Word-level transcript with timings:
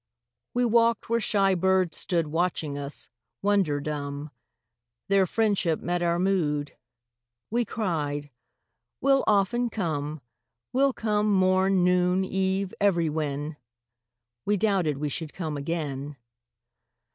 We 0.55 0.65
walked 0.65 1.09
where 1.09 1.19
shy 1.19 1.53
birds 1.53 1.95
stood 1.95 2.25
Watching 2.25 2.75
us, 2.75 3.07
wonder 3.43 3.79
dumb; 3.79 4.31
Their 5.09 5.27
friendship 5.27 5.79
met 5.79 6.01
our 6.01 6.17
mood; 6.17 6.75
We 7.51 7.65
cried: 7.65 8.31
"We'll 8.99 9.23
often 9.27 9.69
come: 9.69 10.21
We'll 10.73 10.91
come 10.93 11.31
morn, 11.31 11.83
noon, 11.83 12.25
eve, 12.25 12.73
everywhen!" 12.81 13.57
—We 14.43 14.57
doubted 14.57 14.97
we 14.97 15.09
should 15.09 15.33
come 15.33 15.55
again. 15.55 16.17